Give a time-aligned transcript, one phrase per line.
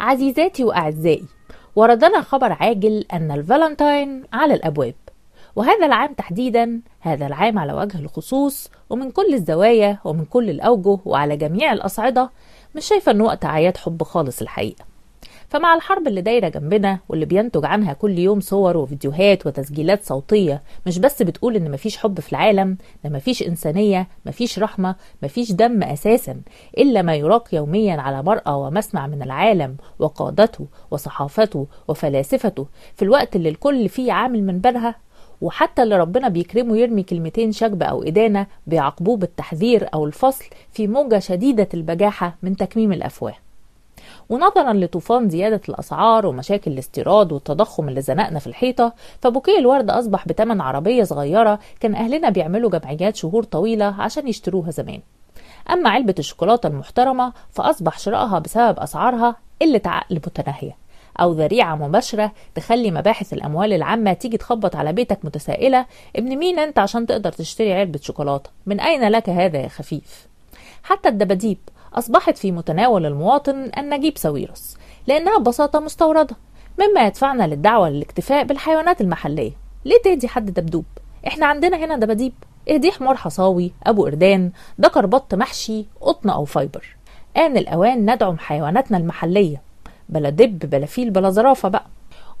[0.00, 1.24] عزيزاتي وأعزائي
[1.76, 4.94] وردنا خبر عاجل أن الفالنتاين على الأبواب.
[5.56, 11.36] وهذا العام تحديدا هذا العام على وجه الخصوص ومن كل الزوايا ومن كل الأوجه وعلى
[11.36, 12.30] جميع الأصعدة
[12.74, 14.84] مش شايفة أنه وقت أعياد حب خالص الحقيقة.
[15.48, 20.98] فمع الحرب اللي دايرة جنبنا واللي بينتج عنها كل يوم صور وفيديوهات وتسجيلات صوتية مش
[20.98, 26.40] بس بتقول إن مفيش حب في العالم ده مفيش إنسانية مفيش رحمة مفيش دم أساسا
[26.78, 33.48] إلا ما يراق يوميا على مرأى ومسمع من العالم وقادته وصحافته وفلاسفته في الوقت اللي
[33.48, 34.94] الكل فيه عامل من بالها
[35.40, 41.18] وحتى اللي ربنا بيكرمه يرمي كلمتين شجب أو إدانة بيعاقبوه بالتحذير أو الفصل في موجة
[41.18, 43.34] شديدة البجاحة من تكميم الأفواه.
[44.28, 50.60] ونظرا لطوفان زيادة الأسعار ومشاكل الاستيراد والتضخم اللي زنقنا في الحيطة فبوكيه الورد أصبح بتمن
[50.60, 55.00] عربية صغيرة كان أهلنا بيعملوا جمعيات شهور طويلة عشان يشتروها زمان.
[55.70, 60.76] أما علبة الشوكولاتة المحترمة فأصبح شرائها بسبب أسعارها قلة عقل متناهية
[61.20, 65.86] أو ذريعة مباشرة تخلي مباحث الأموال العامة تيجي تخبط على بيتك متسائلة.
[66.16, 70.26] ابن مين أنت عشان تقدر تشتري علبة شوكولاتة؟ من أين لك هذا يا خفيف؟
[70.82, 71.58] حتى الدباديب
[71.94, 76.36] أصبحت في متناول المواطن أن نجيب ساويرس لأنها ببساطة مستوردة
[76.80, 79.52] مما يدفعنا للدعوة للاكتفاء بالحيوانات المحلية.
[79.84, 80.84] ليه تهدي حد دبدوب؟
[81.26, 82.32] إحنا عندنا هنا دباديب.
[82.70, 86.96] اهدي حمار حصاوي أبو قردان دكر بط محشي قطن أو فايبر.
[87.36, 89.62] آن الأوان ندعم حيواناتنا المحلية.
[90.08, 91.86] بلا دب بلا فيل بلا زرافة بقى.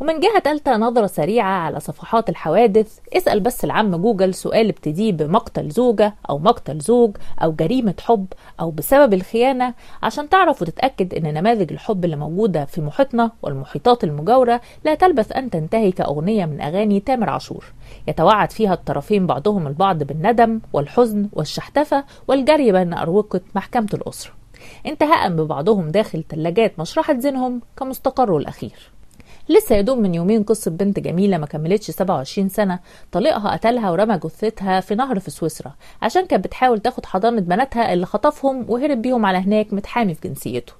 [0.00, 5.70] ومن جهة تالتة نظرة سريعة على صفحات الحوادث اسأل بس العم جوجل سؤال ابتديه بمقتل
[5.70, 8.26] زوجة أو مقتل زوج أو جريمة حب
[8.60, 14.60] أو بسبب الخيانة عشان تعرف وتتأكد أن نماذج الحب اللي موجودة في محيطنا والمحيطات المجاورة
[14.84, 17.64] لا تلبث أن تنتهي كأغنية من أغاني تامر عاشور.
[18.08, 24.32] يتوعد فيها الطرفين بعضهم البعض بالندم والحزن والشحتفة والجري بين أروقة محكمة الأسرة.
[24.86, 28.94] انتهاء ببعضهم داخل ثلاجات مشرحة زينهم كمستقره الأخير.
[29.48, 32.78] لسه يدوم من يومين قصة بنت جميلة ما كملتش 27 سنة
[33.12, 38.06] طليقها قتلها ورمى جثتها في نهر في سويسرا عشان كانت بتحاول تاخد حضانة بناتها اللي
[38.06, 40.72] خطفهم وهرب بيهم على هناك متحامي في جنسيته.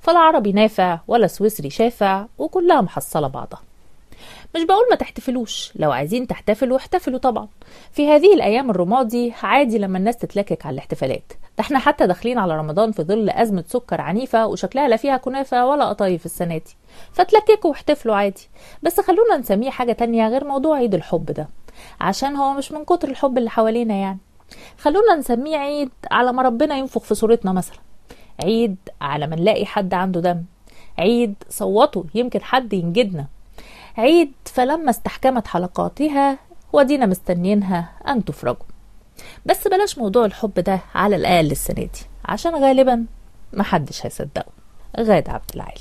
[0.00, 3.60] فلا عربي نافع ولا سويسري شافع وكلها محصلة بعضها.
[4.56, 5.72] مش بقول ما تحتفلوش.
[5.76, 7.48] لو عايزين تحتفلوا احتفلوا طبعا.
[7.92, 11.32] في هذه الأيام الرمادي عادي لما الناس تتلكك على الاحتفالات.
[11.58, 15.66] ده إحنا حتى داخلين على رمضان في ظل أزمة سكر عنيفة وشكلها لا فيها كنافة
[15.66, 16.76] ولا قطايف السنة دي.
[17.12, 18.48] فتلككوا واحتفلوا عادي.
[18.82, 21.48] بس خلونا نسميه حاجة تانية غير موضوع عيد الحب ده.
[22.00, 24.18] عشان هو مش من كتر الحب اللي حوالينا يعني.
[24.78, 27.78] خلونا نسميه عيد على ما ربنا ينفخ في صورتنا مثلا.
[28.42, 30.42] عيد على ما نلاقي حد عنده دم.
[30.98, 33.26] عيد صوتوا يمكن حد ينجدنا.
[33.98, 36.38] عيد فلما استحكمت حلقاتها
[36.72, 38.66] ودينا مستنيينها أن تفرجوا.
[39.46, 43.06] بس بلاش موضوع الحب ده على الأقل السنة دي عشان غالبا
[43.52, 44.52] محدش هيصدقه.
[45.00, 45.80] غادة عبد العالي.